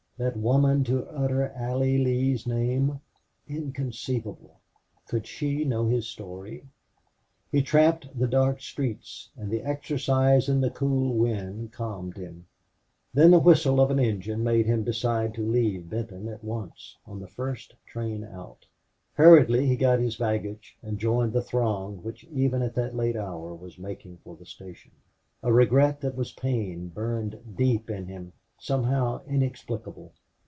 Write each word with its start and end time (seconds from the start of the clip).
That 0.17 0.37
woman 0.37 0.83
to 0.83 1.07
utter 1.09 1.49
Allie 1.55 1.97
Lee's 1.97 2.45
name! 2.45 2.99
Inconceivable! 3.47 4.59
Could 5.07 5.25
she 5.25 5.65
know 5.65 5.87
his 5.87 6.05
story? 6.05 6.67
He 7.51 7.63
tramped 7.63 8.07
the 8.15 8.27
dark 8.27 8.61
streets, 8.61 9.31
and 9.35 9.49
the 9.49 9.63
exercise 9.63 10.47
and 10.47 10.63
the 10.63 10.69
cool 10.69 11.15
wind 11.15 11.71
calmed 11.71 12.17
him. 12.17 12.45
Then 13.15 13.31
the 13.31 13.39
whistle 13.39 13.81
of 13.81 13.89
an 13.89 13.97
engine 13.97 14.43
made 14.43 14.67
him 14.67 14.83
decide 14.83 15.33
to 15.33 15.43
leave 15.43 15.89
Benton 15.89 16.27
at 16.29 16.43
once, 16.43 16.99
on 17.07 17.19
the 17.19 17.27
first 17.27 17.73
train 17.87 18.23
out. 18.23 18.67
Hurriedly 19.15 19.65
he 19.65 19.75
got 19.75 19.99
his 19.99 20.17
baggage 20.17 20.77
and 20.83 20.99
joined 20.99 21.33
the 21.33 21.41
throng 21.41 22.03
which 22.03 22.25
even 22.25 22.61
at 22.61 22.75
that 22.75 22.95
late 22.95 23.15
hour 23.15 23.55
was 23.55 23.79
making 23.79 24.17
for 24.17 24.35
the 24.35 24.45
station. 24.45 24.91
A 25.41 25.51
regret 25.51 25.99
that 26.01 26.15
was 26.15 26.31
pain 26.31 26.89
burned 26.89 27.55
deep 27.57 27.89
in 27.89 28.05
him 28.05 28.33
somehow 28.63 29.19
inexplicable. 29.25 30.13